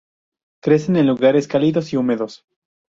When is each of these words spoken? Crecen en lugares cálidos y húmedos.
Crecen 0.63 0.95
en 0.95 1.05
lugares 1.05 1.47
cálidos 1.47 1.93
y 1.93 1.97
húmedos. 1.97 2.43